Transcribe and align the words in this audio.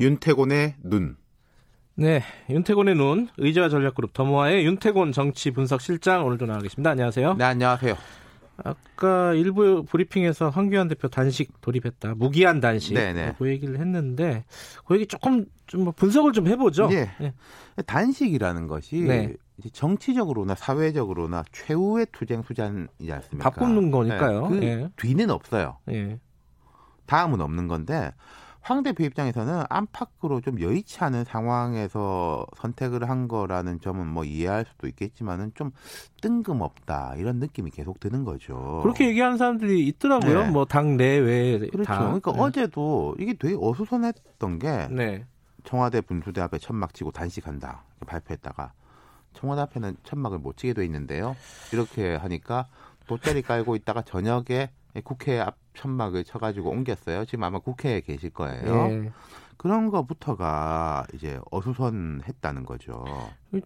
윤태곤의 0.00 0.76
눈. 0.82 1.16
네, 1.94 2.22
윤태곤의 2.48 2.94
눈, 2.94 3.28
의제와 3.36 3.68
전략그룹 3.68 4.14
더모아의 4.14 4.64
윤태곤 4.64 5.12
정치 5.12 5.50
분석 5.50 5.82
실장 5.82 6.24
오늘도 6.24 6.46
나와 6.46 6.60
계십니다. 6.60 6.90
안녕하세요. 6.90 7.34
네, 7.34 7.44
안녕하세요. 7.44 7.94
아까 8.64 9.34
일부 9.34 9.84
브리핑에서 9.84 10.48
황교안 10.48 10.88
대표 10.88 11.08
단식 11.08 11.60
돌입했다. 11.60 12.14
무기한 12.16 12.60
단식. 12.60 12.94
네네. 12.94 13.34
그 13.38 13.48
얘기를 13.48 13.78
했는데 13.78 14.44
그 14.86 14.94
얘기 14.94 15.06
조금 15.06 15.44
좀뭐 15.66 15.92
분석을 15.92 16.32
좀 16.32 16.46
해보죠. 16.46 16.88
예. 16.92 17.10
네. 17.20 17.34
단식이라는 17.84 18.66
것이 18.68 19.02
네. 19.02 19.34
정치적으로나 19.72 20.54
사회적으로나 20.54 21.44
최후의 21.52 22.06
투쟁 22.12 22.42
수단이지 22.42 23.12
않습니까? 23.12 23.50
바꾸는 23.50 23.90
거니까요. 23.90 24.48
네, 24.48 24.58
그 24.58 24.64
예. 24.64 24.88
뒤는 24.96 25.28
없어요. 25.30 25.76
예. 25.90 26.18
다음은 27.04 27.40
없는 27.42 27.68
건데 27.68 28.12
황 28.62 28.82
대표 28.82 29.04
입장에서는 29.04 29.64
안팎으로 29.68 30.40
좀 30.40 30.60
여의치 30.60 31.02
않은 31.04 31.24
상황에서 31.24 32.46
선택을 32.56 33.08
한 33.08 33.26
거라는 33.26 33.80
점은 33.80 34.06
뭐 34.06 34.24
이해할 34.24 34.66
수도 34.66 34.86
있겠지만은 34.86 35.52
좀 35.54 35.70
뜬금없다 36.20 37.14
이런 37.16 37.36
느낌이 37.36 37.70
계속 37.70 38.00
드는 38.00 38.24
거죠. 38.24 38.80
그렇게 38.82 39.08
얘기하는 39.08 39.38
사람들이 39.38 39.86
있더라고요. 39.88 40.42
네. 40.44 40.50
뭐당 40.50 40.96
내외 40.96 41.58
그렇죠. 41.58 41.84
다. 41.84 41.98
그러니까 42.00 42.32
네. 42.32 42.40
어제도 42.40 43.14
이게 43.18 43.34
되게 43.34 43.56
어수선했던 43.58 44.58
게 44.58 44.88
네. 44.90 45.24
청와대 45.64 46.00
분수대 46.00 46.40
앞에 46.40 46.58
천막 46.58 46.94
치고 46.94 47.12
단식한다 47.12 47.84
발표했다가 48.06 48.72
청와대 49.32 49.62
앞에는 49.62 49.96
천막을 50.02 50.38
못 50.38 50.56
치게 50.56 50.74
돼 50.74 50.84
있는데요. 50.84 51.34
이렇게 51.72 52.16
하니까 52.16 52.66
돗자리 53.06 53.42
깔고 53.42 53.76
있다가 53.76 54.02
저녁에 54.02 54.70
국회 55.04 55.38
앞 55.38 55.56
천막을 55.74 56.24
쳐가지고 56.24 56.70
옮겼어요. 56.70 57.24
지금 57.24 57.44
아마 57.44 57.58
국회에 57.58 58.00
계실 58.00 58.30
거예요. 58.30 58.88
예. 58.90 59.12
그런 59.56 59.90
거부터가 59.90 61.06
이제 61.12 61.38
어수선했다는 61.50 62.64
거죠. 62.64 63.04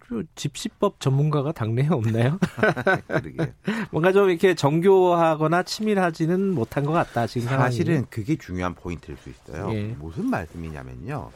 그 0.01 0.25
집시법 0.35 0.99
전문가가 0.99 1.53
당내에 1.53 1.87
없나요? 1.87 2.37
뭔가 3.91 4.11
좀 4.11 4.29
이렇게 4.29 4.55
정교하거나 4.55 5.63
치밀하지는 5.63 6.49
못한 6.53 6.83
것 6.83 6.91
같다 6.91 7.27
지금 7.27 7.47
상황이. 7.47 7.71
사실은 7.71 8.05
그게 8.09 8.35
중요한 8.35 8.75
포인트일 8.75 9.17
수 9.17 9.29
있어요. 9.29 9.73
예. 9.73 9.95
무슨 9.97 10.29
말씀이냐면요. 10.29 11.31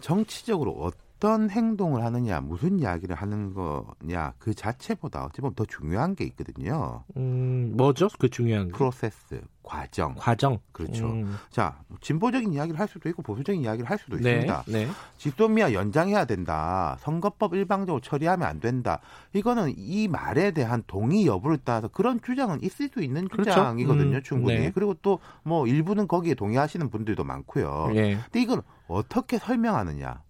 정치적으로 0.00 0.92
어떤 1.24 1.48
행동을 1.48 2.04
하느냐, 2.04 2.42
무슨 2.42 2.78
이야기를 2.78 3.16
하는 3.16 3.54
거냐, 3.54 4.34
그 4.38 4.52
자체보다 4.52 5.24
어찌 5.24 5.40
보면 5.40 5.54
더 5.54 5.64
중요한 5.64 6.14
게 6.14 6.24
있거든요. 6.24 7.02
음, 7.16 7.72
뭐죠? 7.78 8.08
그 8.18 8.28
중요한 8.28 8.66
게. 8.68 8.72
프로세스, 8.74 9.40
과정. 9.62 10.14
과정. 10.18 10.58
그렇죠. 10.72 11.06
음, 11.06 11.34
자, 11.48 11.78
뭐 11.88 11.96
진보적인 12.02 12.52
이야기를 12.52 12.78
할 12.78 12.86
수도 12.88 13.08
있고 13.08 13.22
보수적인 13.22 13.62
이야기를 13.62 13.88
할 13.88 13.96
수도 13.96 14.18
네. 14.18 14.32
있습니다. 14.32 14.64
네. 14.66 14.86
지소미아 15.16 15.72
연장해야 15.72 16.26
된다. 16.26 16.98
선거법 17.00 17.54
일방적으로 17.54 18.02
처리하면 18.02 18.46
안 18.46 18.60
된다. 18.60 19.00
이거는 19.32 19.72
이 19.78 20.08
말에 20.08 20.50
대한 20.50 20.82
동의 20.86 21.24
여부를 21.26 21.56
따라서 21.64 21.88
그런 21.88 22.20
주장은 22.20 22.62
있을 22.62 22.90
수 22.90 23.02
있는 23.02 23.28
그렇죠. 23.28 23.50
주장이거든요, 23.50 24.18
음, 24.18 24.22
충분히. 24.22 24.58
네. 24.58 24.72
그리고 24.74 24.92
또 25.00 25.18
뭐 25.42 25.66
일부는 25.66 26.06
거기에 26.08 26.34
동의하시는 26.34 26.88
분들도 26.90 27.22
많고요. 27.24 27.92
예. 27.94 28.14
근데 28.24 28.40
이걸 28.42 28.62
어떻게 28.88 29.38
설명하느냐? 29.38 30.22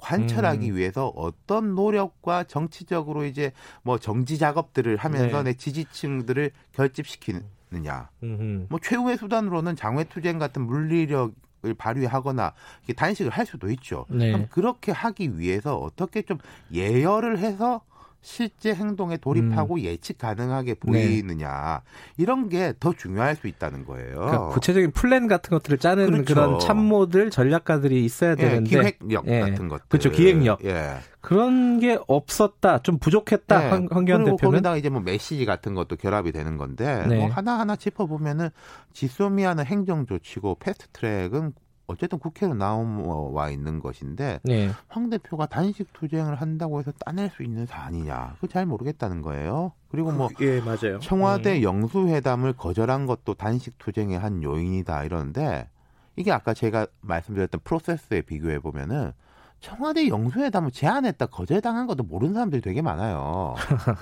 관철하기 0.00 0.70
음. 0.70 0.76
위해서 0.76 1.08
어떤 1.08 1.74
노력과 1.74 2.44
정치적으로 2.44 3.24
이제 3.24 3.52
뭐 3.82 3.98
정지 3.98 4.38
작업들을 4.38 4.96
하면서 4.96 5.42
네. 5.42 5.50
내 5.50 5.54
지지층들을 5.54 6.50
결집시키느냐. 6.72 8.10
음흠. 8.22 8.66
뭐 8.68 8.78
최후의 8.82 9.16
수단으로는 9.18 9.76
장외투쟁 9.76 10.38
같은 10.38 10.62
물리력 10.62 11.32
을 11.62 11.74
발휘하거나 11.74 12.54
이렇게 12.78 12.94
단식을 12.94 13.30
할 13.30 13.44
수도 13.44 13.70
있죠. 13.72 14.06
네. 14.08 14.32
그럼 14.32 14.46
그렇게 14.48 14.92
하기 14.92 15.38
위해서 15.38 15.76
어떻게 15.76 16.22
좀 16.22 16.38
예열을 16.72 17.38
해서 17.38 17.82
실제 18.22 18.74
행동에 18.74 19.16
돌입하고 19.16 19.74
음. 19.76 19.80
예측 19.80 20.18
가능하게 20.18 20.74
네. 20.74 20.78
보이느냐 20.80 21.82
이런 22.16 22.48
게 22.48 22.74
더 22.78 22.92
중요할 22.92 23.36
수 23.36 23.46
있다는 23.48 23.84
거예요. 23.84 24.14
그러니까 24.16 24.48
구체적인 24.48 24.92
플랜 24.92 25.26
같은 25.26 25.50
것들을 25.50 25.78
짜는 25.78 26.04
어. 26.04 26.10
그렇죠. 26.10 26.34
그런 26.34 26.58
참모들 26.60 27.30
전략가들이 27.30 28.04
있어야 28.04 28.32
예, 28.32 28.36
되는데 28.36 28.70
기획력 28.70 29.26
예. 29.26 29.40
같은 29.40 29.68
것들. 29.68 29.84
그렇죠, 29.88 30.10
기획력. 30.10 30.64
예. 30.64 30.96
그런 31.20 31.80
게 31.80 31.98
없었다. 32.06 32.78
좀 32.82 32.98
부족했다. 32.98 33.58
네. 33.58 33.68
황, 33.68 33.88
황교안 33.90 34.24
그리고 34.24 34.36
대표는. 34.36 34.52
거기다가 34.52 34.76
이제 34.76 34.88
뭐 34.88 35.00
메시지 35.00 35.44
같은 35.44 35.74
것도 35.74 35.96
결합이 35.96 36.32
되는 36.32 36.56
건데 36.56 37.04
네. 37.08 37.18
뭐 37.18 37.28
하나 37.28 37.58
하나 37.58 37.76
짚어보면은 37.76 38.48
지소미아는 38.92 39.64
행정 39.66 40.06
조치고 40.06 40.56
패스트트랙은 40.60 41.52
어쨌든 41.90 42.18
국회로 42.18 42.54
나와 42.54 43.50
있는 43.50 43.80
것인데 43.80 44.40
네. 44.44 44.70
황 44.88 45.10
대표가 45.10 45.46
단식 45.46 45.92
투쟁을 45.92 46.36
한다고 46.36 46.78
해서 46.78 46.92
따낼 47.04 47.30
수 47.30 47.42
있는 47.42 47.66
사안이냐 47.66 48.34
그거 48.36 48.46
잘 48.46 48.64
모르겠다는 48.64 49.22
거예요. 49.22 49.72
그리고 49.88 50.12
뭐 50.12 50.28
예, 50.40 50.60
맞아요. 50.60 51.00
청와대 51.00 51.58
음. 51.58 51.62
영수회담을 51.62 52.52
거절한 52.52 53.06
것도 53.06 53.34
단식 53.34 53.76
투쟁의 53.78 54.18
한 54.18 54.42
요인이다 54.42 55.04
이러는데 55.04 55.68
이게 56.14 56.30
아까 56.30 56.54
제가 56.54 56.86
말씀드렸던 57.00 57.60
프로세스에 57.64 58.22
비교해 58.22 58.60
보면은 58.60 59.12
청와대 59.58 60.08
영수회담을 60.08 60.70
제안했다 60.70 61.26
거절당한 61.26 61.86
것도 61.86 62.04
모르는 62.04 62.34
사람들이 62.34 62.62
되게 62.62 62.82
많아요. 62.82 63.54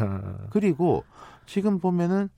그리고 0.50 1.04
지금 1.46 1.80
보면은 1.80 2.28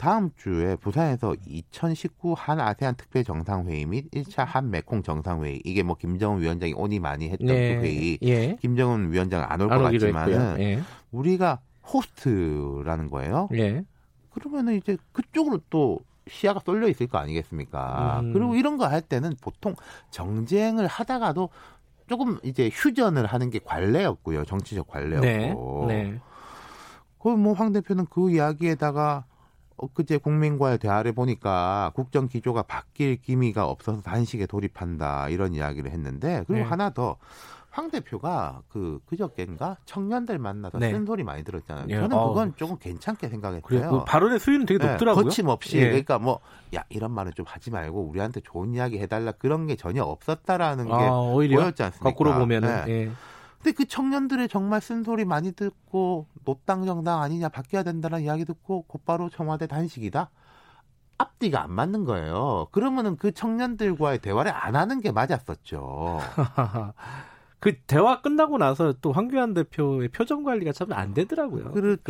다음 0.00 0.30
주에 0.34 0.76
부산에서 0.76 1.36
2019 1.46 2.32
한 2.32 2.58
아세안 2.58 2.94
특별 2.94 3.22
정상회의 3.22 3.84
및 3.84 4.10
1차 4.12 4.46
한 4.46 4.70
메콩 4.70 5.02
정상회의 5.02 5.60
이게 5.62 5.82
뭐 5.82 5.94
김정은 5.94 6.40
위원장이 6.40 6.72
오니 6.72 6.98
많이 7.00 7.28
했던 7.28 7.46
네. 7.48 7.76
그 7.76 7.82
회의 7.82 8.18
예. 8.22 8.56
김정은 8.62 9.12
위원장은 9.12 9.44
안올 9.46 9.68
것 9.68 9.78
같지만은. 9.78 10.58
예. 10.60 10.80
우리가 11.12 11.60
호스트라는 11.92 13.10
거예요. 13.10 13.50
예. 13.52 13.84
그러면은 14.30 14.76
이제 14.76 14.96
그쪽으로 15.12 15.60
또 15.68 16.00
시야가 16.28 16.60
쏠려 16.64 16.88
있을 16.88 17.06
거 17.06 17.18
아니겠습니까? 17.18 18.20
음. 18.22 18.32
그리고 18.32 18.54
이런 18.54 18.78
거 18.78 18.86
할 18.86 19.02
때는 19.02 19.34
보통 19.42 19.74
정쟁을 20.10 20.86
하다가도 20.86 21.50
조금 22.08 22.38
이제 22.42 22.70
휴전을 22.72 23.26
하는 23.26 23.50
게 23.50 23.58
관례였고요. 23.58 24.46
정치적 24.46 24.86
네. 24.86 24.92
관례였고. 24.92 25.84
네. 25.88 26.18
그럼 27.18 27.42
뭐황 27.42 27.74
대표는 27.74 28.06
그 28.08 28.30
이야기에다가 28.30 29.26
엊그제 29.80 30.18
국민과의 30.18 30.78
대화를 30.78 31.12
보니까 31.12 31.92
국정 31.94 32.28
기조가 32.28 32.62
바뀔 32.62 33.16
기미가 33.20 33.66
없어서 33.66 34.02
단식에 34.02 34.46
돌입한다 34.46 35.28
이런 35.28 35.54
이야기를 35.54 35.90
했는데 35.90 36.44
그리고 36.46 36.62
네. 36.62 36.68
하나 36.68 36.90
더 36.90 37.16
황 37.72 37.88
대표가 37.88 38.62
그 38.68 38.98
그저께인가 39.06 39.76
청년들 39.84 40.38
만나서 40.38 40.78
네. 40.78 40.90
쓴소리 40.90 41.22
많이 41.22 41.44
들었잖아요. 41.44 41.86
예, 41.88 41.94
저는 41.94 42.16
어. 42.16 42.28
그건 42.30 42.52
조금 42.56 42.76
괜찮게 42.78 43.28
생각했어요. 43.28 43.62
그래요. 43.62 43.90
그 43.90 44.04
발언의 44.04 44.40
수위는 44.40 44.66
되게 44.66 44.84
네, 44.84 44.90
높더라고요. 44.90 45.24
거침없이 45.24 45.76
예. 45.78 45.84
그러니까 45.84 46.18
뭐 46.18 46.40
야 46.74 46.84
이런 46.88 47.10
말은 47.10 47.32
좀 47.34 47.44
하지 47.48 47.70
말고 47.70 48.00
우리한테 48.08 48.40
좋은 48.40 48.74
이야기 48.74 48.98
해달라 48.98 49.32
그런 49.32 49.66
게 49.66 49.74
전혀 49.76 50.04
없었다라는 50.04 50.86
게 50.86 50.92
아, 50.92 51.10
오히려 51.18 51.60
보였지 51.60 51.82
않습니까? 51.82 52.10
거꾸로 52.10 52.34
보면은 52.34 52.84
네. 52.86 52.92
예. 52.92 53.10
근데 53.62 53.72
그 53.72 53.86
청년들의 53.86 54.48
정말 54.48 54.80
쓴소리 54.80 55.24
많이 55.26 55.52
듣고 55.52 56.26
노땅 56.44 56.86
정당 56.86 57.20
아니냐 57.20 57.50
바뀌어야 57.50 57.82
된다는 57.82 58.22
이야기 58.22 58.44
듣고 58.46 58.82
곧바로 58.82 59.28
청와대 59.28 59.66
단식이다. 59.66 60.30
앞뒤가 61.18 61.62
안 61.62 61.72
맞는 61.72 62.04
거예요. 62.06 62.68
그러면은 62.72 63.16
그 63.16 63.32
청년들과의 63.32 64.20
대화를 64.20 64.52
안 64.54 64.74
하는 64.76 65.00
게 65.02 65.12
맞았었죠. 65.12 66.20
그 67.60 67.76
대화 67.86 68.22
끝나고 68.22 68.56
나서 68.56 68.94
또 69.02 69.12
황교안 69.12 69.52
대표의 69.52 70.08
표정 70.08 70.44
관리가 70.44 70.72
참 70.72 70.92
안 70.92 71.12
되더라고요. 71.12 71.72
그렇죠. 71.72 72.02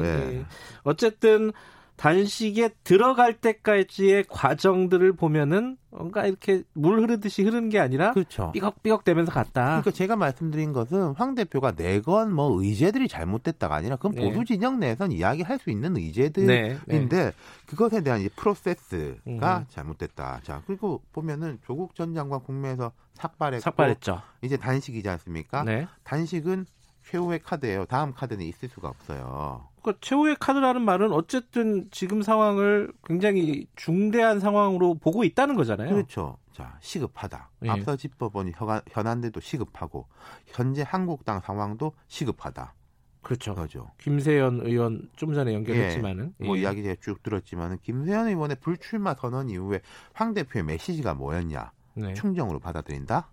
그. 0.00 0.04
예. 0.04 0.08
예. 0.40 0.44
어쨌든 0.82 1.52
단식에 1.98 2.70
들어갈 2.84 3.34
때까지의 3.34 4.26
과정들을 4.28 5.14
보면은 5.14 5.76
뭔가 5.90 6.26
이렇게 6.26 6.62
물 6.72 7.00
흐르듯이 7.00 7.42
흐르는 7.42 7.70
게 7.70 7.80
아니라 7.80 8.12
그렇죠. 8.12 8.52
삐걱삐걱 8.52 9.02
되면서 9.02 9.32
갔다. 9.32 9.64
그러니까 9.64 9.90
제가 9.90 10.14
말씀드린 10.14 10.72
것은 10.72 11.14
황 11.16 11.34
대표가 11.34 11.72
내건 11.72 12.32
뭐 12.32 12.62
의제들이 12.62 13.08
잘못됐다가 13.08 13.74
아니라 13.74 13.96
그건 13.96 14.12
네. 14.12 14.32
보수 14.32 14.44
진영 14.44 14.78
내에선 14.78 15.10
이야기할 15.10 15.58
수 15.58 15.70
있는 15.70 15.96
의제들 15.96 16.46
네, 16.46 16.78
네. 16.86 16.96
인데 16.96 17.32
그것에 17.66 18.02
대한 18.02 18.20
이제 18.20 18.28
프로세스가 18.36 19.18
음. 19.26 19.64
잘못됐다. 19.68 20.40
자 20.44 20.62
그리고 20.66 21.02
보면은 21.12 21.58
조국 21.66 21.96
전 21.96 22.14
장관 22.14 22.40
국내에서 22.40 22.92
삭발했고 23.14 23.62
삭발했죠. 23.62 24.22
이제 24.42 24.56
단식이지 24.56 25.08
않습니까? 25.08 25.64
네. 25.64 25.88
단식은 26.04 26.66
최후의 27.10 27.40
카드예요. 27.40 27.86
다음 27.86 28.12
카드는 28.12 28.44
있을 28.44 28.68
수가 28.68 28.88
없어요. 28.88 29.66
그러니까 29.88 29.98
최후의 30.00 30.36
카드라는 30.38 30.82
말은 30.82 31.12
어쨌든 31.12 31.88
지금 31.90 32.22
상황을 32.22 32.92
굉장히 33.04 33.66
중대한 33.74 34.38
상황으로 34.40 34.94
보고 34.94 35.24
있다는 35.24 35.54
거잖아요. 35.56 35.88
그렇죠. 35.90 36.36
자 36.52 36.76
시급하다. 36.80 37.50
예. 37.64 37.70
앞서 37.70 37.96
짚어본 37.96 38.52
현안, 38.54 38.82
현안들도 38.90 39.40
시급하고 39.40 40.06
현재 40.46 40.84
한국당 40.86 41.40
상황도 41.40 41.92
시급하다. 42.06 42.74
그렇죠. 43.22 43.54
그거죠. 43.54 43.90
김세연 43.98 44.60
의원 44.62 45.08
좀 45.16 45.32
전에 45.32 45.54
연결했지만은 45.54 46.34
뭐 46.38 46.56
예. 46.56 46.62
이야기 46.62 46.82
제가 46.82 46.96
쭉 47.00 47.22
들었지만은 47.22 47.78
김세현 47.82 48.28
의원의 48.28 48.58
불출마 48.60 49.14
선언 49.14 49.48
이후에 49.48 49.80
황 50.12 50.34
대표의 50.34 50.64
메시지가 50.64 51.14
뭐였냐? 51.14 51.72
네. 51.94 52.14
충정으로 52.14 52.58
받아들인다. 52.58 53.28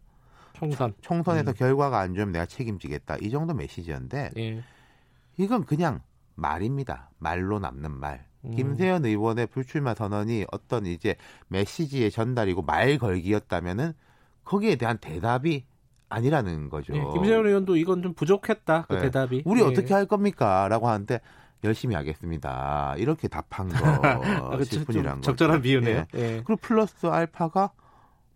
총선. 0.53 0.93
총선에서 1.01 1.51
음. 1.51 1.53
결과가 1.53 1.99
안 1.99 2.13
좋으면 2.13 2.31
내가 2.31 2.45
책임지겠다. 2.45 3.17
이 3.17 3.29
정도 3.29 3.53
메시지였는데 3.53 4.31
예. 4.37 4.63
이건 5.37 5.65
그냥 5.65 6.01
말입니다. 6.35 7.09
말로 7.17 7.59
남는 7.59 7.91
말. 7.91 8.25
음. 8.45 8.51
김세현 8.51 9.05
의원의 9.05 9.47
불출마 9.47 9.93
선언이 9.95 10.45
어떤 10.51 10.85
이제 10.85 11.15
메시지의 11.47 12.11
전달이고 12.11 12.61
말 12.61 12.97
걸기였다면은 12.97 13.93
거기에 14.43 14.75
대한 14.75 14.97
대답이 14.99 15.65
아니라는 16.09 16.69
거죠. 16.69 16.95
예, 16.95 17.01
김세현 17.13 17.47
의원도 17.47 17.77
이건 17.77 18.03
좀 18.03 18.13
부족했다. 18.13 18.83
그 18.87 18.93
네. 18.93 19.01
대답이. 19.01 19.41
우리 19.45 19.61
예. 19.61 19.65
어떻게 19.65 19.93
할 19.93 20.05
겁니까?라고 20.05 20.87
하는데 20.87 21.19
열심히 21.63 21.95
하겠습니다. 21.95 22.93
이렇게 22.97 23.27
답한 23.27 23.69
아, 23.73 24.19
뿐이란 24.85 25.15
거. 25.15 25.21
적절한 25.21 25.61
비유네요. 25.63 26.05
예. 26.15 26.19
예. 26.19 26.43
그리고 26.45 26.57
플러스 26.57 27.07
알파가 27.07 27.71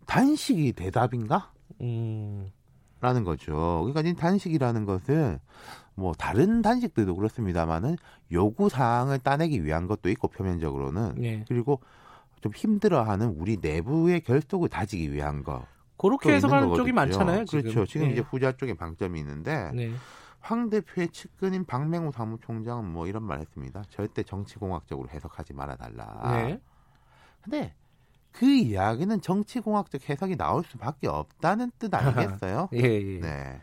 단식이 0.06 0.72
대답인가? 0.72 1.52
음. 1.80 2.50
라는 3.00 3.24
거죠. 3.24 3.82
그러니까 3.84 4.00
이 4.02 4.14
단식이라는 4.14 4.84
것은 4.84 5.38
뭐 5.94 6.12
다른 6.12 6.62
단식들도 6.62 7.16
그렇습니다만은 7.16 7.96
요구 8.32 8.68
사항을 8.68 9.18
따내기 9.18 9.64
위한 9.64 9.86
것도 9.86 10.10
있고 10.10 10.28
표면적으로는 10.28 11.14
네. 11.16 11.44
그리고 11.48 11.80
좀 12.40 12.52
힘들어하는 12.54 13.34
우리 13.38 13.58
내부의 13.60 14.20
결속을 14.20 14.68
다지기 14.68 15.12
위한 15.12 15.42
거. 15.42 15.66
그렇게 15.96 16.32
해석하는 16.32 16.74
쪽이 16.74 16.92
많잖아요. 16.92 17.44
지금. 17.44 17.62
그렇죠. 17.62 17.84
지금 17.86 18.06
네. 18.06 18.12
이제 18.12 18.22
후자 18.22 18.52
쪽에 18.52 18.74
방점이 18.74 19.18
있는데 19.20 19.70
네. 19.74 19.92
황 20.40 20.70
대표의 20.70 21.08
측근인 21.08 21.66
박맹우 21.66 22.12
사무총장은 22.12 22.86
뭐 22.86 23.06
이런 23.06 23.22
말했습니다. 23.24 23.84
절대 23.90 24.22
정치공학적으로 24.22 25.08
해석하지 25.10 25.52
말아달라. 25.52 26.44
네. 26.46 26.60
근데 27.42 27.74
그 28.32 28.46
이야기는 28.46 29.20
정치공학적 29.20 30.08
해석이 30.08 30.36
나올 30.36 30.64
수밖에 30.64 31.08
없다는 31.08 31.72
뜻 31.78 31.94
아니겠어요? 31.94 32.68
예, 32.74 32.78
예. 32.78 33.20
네. 33.20 33.60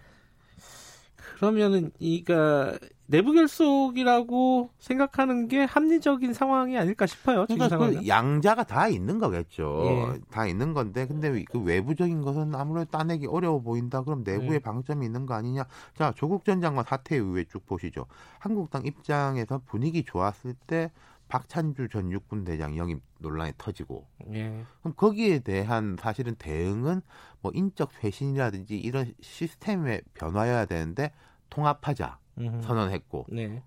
그러면은 1.38 1.92
이가 2.00 2.78
내부 3.06 3.32
결속이라고 3.32 4.72
생각하는 4.80 5.48
게 5.48 5.64
합리적인 5.64 6.34
상황이 6.34 6.78
아닐까 6.78 7.06
싶어요. 7.06 7.46
그러니까 7.46 7.78
그 7.78 8.08
양자가 8.08 8.64
다 8.64 8.88
있는 8.88 9.20
거겠죠. 9.20 9.84
예. 9.86 10.20
다 10.32 10.48
있는 10.48 10.74
건데 10.74 11.06
근데 11.06 11.44
그 11.46 11.60
외부적인 11.60 12.22
것은 12.22 12.56
아무래도 12.56 12.90
따내기 12.90 13.28
어려워 13.28 13.62
보인다. 13.62 14.02
그럼 14.02 14.24
내부에 14.26 14.56
예. 14.56 14.60
방점이 14.60 15.06
있는 15.06 15.26
거 15.26 15.36
아니냐? 15.36 15.66
자 15.96 16.12
조국 16.16 16.44
전 16.44 16.60
장관 16.60 16.84
사퇴 16.86 17.18
이후에 17.18 17.46
쭉 17.46 17.66
보시죠. 17.66 18.08
한국당 18.40 18.86
입장에서 18.86 19.62
분위기 19.66 20.04
좋았을 20.04 20.56
때 20.66 20.92
박찬주 21.28 21.90
전 21.90 22.12
육군 22.12 22.44
대장 22.44 22.78
영입 22.78 23.02
논란이 23.20 23.54
터지고 23.58 24.08
예. 24.34 24.64
그럼 24.82 24.94
거기에 24.96 25.40
대한 25.40 25.98
사실은 26.00 26.36
대응은 26.36 27.02
뭐 27.42 27.52
인적 27.54 27.92
쇄신이라든지 28.02 28.78
이런 28.78 29.14
시스템의 29.22 30.02
변화여야 30.14 30.66
되는데 30.66 31.12
통합하자 31.50 32.20
음흠. 32.40 32.62
선언했고 32.62 33.26
네. 33.30 33.64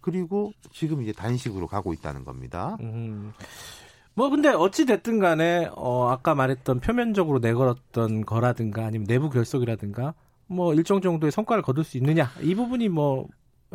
그리고 0.00 0.52
지금 0.72 1.02
이제 1.02 1.12
단식으로 1.12 1.66
가고 1.66 1.92
있다는 1.92 2.24
겁니다. 2.24 2.76
음흠. 2.80 3.32
뭐 4.14 4.28
근데 4.28 4.50
어찌 4.50 4.84
됐든 4.84 5.20
간에 5.20 5.70
어 5.74 6.08
아까 6.08 6.34
말했던 6.34 6.80
표면적으로 6.80 7.38
내걸었던 7.38 8.26
거라든가 8.26 8.84
아니면 8.84 9.06
내부 9.06 9.30
결속이라든가 9.30 10.14
뭐 10.46 10.74
일정 10.74 11.00
정도의 11.00 11.32
성과를 11.32 11.62
거둘 11.62 11.84
수 11.84 11.96
있느냐 11.96 12.30
이 12.42 12.54
부분이 12.54 12.90
뭐 12.90 13.26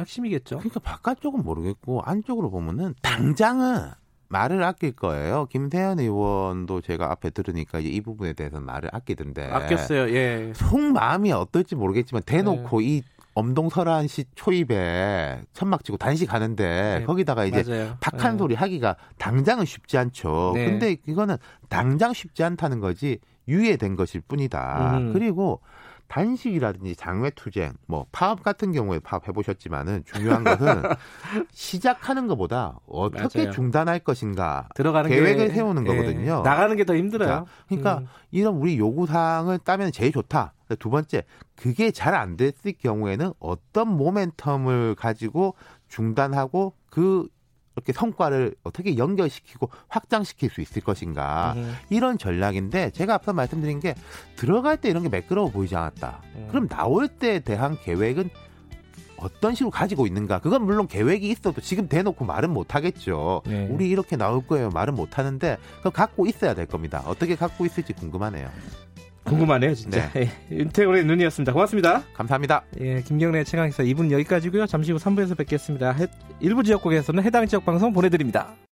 핵심이겠죠. 0.01 0.57
그러니까 0.57 0.79
바깥쪽은 0.79 1.43
모르겠고 1.43 2.01
안쪽으로 2.01 2.49
보면은 2.49 2.93
당장은 3.01 3.91
말을 4.29 4.63
아낄 4.63 4.91
거예요. 4.91 5.45
김태현 5.45 5.99
의원도 5.99 6.81
제가 6.81 7.11
앞에 7.11 7.29
들으니까 7.29 7.79
이 7.79 8.01
부분에 8.01 8.33
대해서 8.33 8.59
말을 8.59 8.89
아끼던데. 8.91 9.49
아꼈어요. 9.51 10.13
예. 10.13 10.51
속마음이 10.53 11.31
어떨지 11.31 11.75
모르겠지만 11.75 12.23
대놓고 12.23 12.79
네. 12.81 12.85
이 12.85 13.01
엄동설한 13.35 14.07
씨 14.07 14.25
초입에 14.35 15.43
천막 15.53 15.83
치고 15.83 15.97
단식하는데 15.97 16.97
네. 16.99 17.05
거기다가 17.05 17.45
이제 17.45 17.63
맞아요. 17.63 17.97
탁한 17.99 18.33
네. 18.33 18.37
소리 18.39 18.55
하기가 18.55 18.95
당장은 19.19 19.65
쉽지 19.65 19.97
않죠. 19.97 20.53
네. 20.55 20.65
근데 20.65 20.97
이거는 21.07 21.37
당장 21.69 22.13
쉽지 22.13 22.43
않다는 22.43 22.79
거지 22.79 23.19
유예된 23.47 23.95
것일 23.95 24.21
뿐이다. 24.21 24.97
음. 24.97 25.13
그리고 25.13 25.61
단식이라든지 26.07 26.95
장외투쟁, 26.95 27.73
뭐 27.85 28.05
파업 28.11 28.41
같은 28.43 28.71
경우에 28.71 28.99
파업 28.99 29.27
해보셨지만은 29.27 30.03
중요한 30.05 30.43
것은 30.43 30.81
시작하는 31.51 32.27
것보다 32.27 32.79
어떻게 32.87 33.39
맞아요. 33.43 33.51
중단할 33.51 33.99
것인가 33.99 34.69
들어가는 34.75 35.09
계획을 35.09 35.47
게, 35.49 35.53
세우는 35.53 35.85
예, 35.85 35.87
거거든요. 35.89 36.41
나가는 36.43 36.75
게 36.75 36.83
더 36.87 36.95
힘들어요. 36.95 37.45
그러니까 37.67 37.97
음. 37.99 38.07
이런 38.31 38.55
우리 38.55 38.77
요구 38.77 39.05
사항을 39.05 39.59
따면 39.59 39.91
제일 39.91 40.11
좋다. 40.13 40.53
두 40.79 40.89
번째, 40.89 41.23
그게 41.55 41.91
잘 41.91 42.13
안 42.15 42.37
됐을 42.37 42.73
경우에는 42.73 43.33
어떤 43.39 43.97
모멘텀을 43.97 44.95
가지고 44.95 45.55
중단하고 45.89 46.73
그 46.89 47.27
이렇게 47.77 47.93
성과를 47.93 48.55
어떻게 48.63 48.97
연결시키고 48.97 49.69
확장시킬 49.87 50.49
수 50.49 50.61
있을 50.61 50.81
것인가 50.81 51.53
음. 51.55 51.75
이런 51.89 52.17
전략인데 52.17 52.89
제가 52.89 53.13
앞서 53.13 53.33
말씀드린 53.33 53.79
게 53.79 53.93
들어갈 54.35 54.77
때 54.77 54.89
이런 54.89 55.03
게 55.03 55.09
매끄러워 55.09 55.51
보이지 55.51 55.75
않았다. 55.75 56.21
음. 56.35 56.47
그럼 56.49 56.67
나올 56.67 57.07
때에 57.07 57.39
대한 57.39 57.77
계획은 57.79 58.29
어떤 59.17 59.55
식으로 59.55 59.71
가지고 59.71 60.05
있는가? 60.05 60.39
그건 60.39 60.63
물론 60.65 60.87
계획이 60.87 61.29
있어도 61.29 61.61
지금 61.61 61.87
대놓고 61.87 62.25
말은 62.25 62.51
못 62.51 62.75
하겠죠. 62.75 63.41
네. 63.45 63.67
우리 63.67 63.89
이렇게 63.89 64.15
나올 64.15 64.45
거예요. 64.45 64.69
말은 64.69 64.95
못 64.95 65.17
하는데 65.17 65.57
그 65.81 65.91
갖고 65.91 66.25
있어야 66.27 66.53
될 66.53 66.65
겁니다. 66.65 67.03
어떻게 67.05 67.35
갖고 67.35 67.65
있을지 67.65 67.93
궁금하네요. 67.93 68.49
궁금하네요, 69.27 69.75
진짜. 69.75 70.09
네. 70.13 70.21
예, 70.21 70.29
윤태곤의 70.57 71.05
눈이었습니다. 71.05 71.53
고맙습니다. 71.53 72.03
감사합니다. 72.13 72.63
예, 72.81 73.01
김경래 73.01 73.43
최강기사 73.43 73.83
2분 73.83 74.11
여기까지고요. 74.11 74.65
잠시 74.65 74.91
후 74.91 74.97
3부에서 74.97 75.37
뵙겠습니다. 75.37 75.95
일부 76.39 76.63
지역국에서는 76.63 77.23
해당 77.23 77.45
지역 77.47 77.65
방송 77.65 77.93
보내드립니다. 77.93 78.57